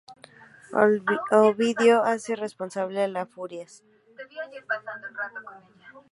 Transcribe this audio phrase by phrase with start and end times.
[1.31, 3.83] Ovidio hace responsable a la Furias.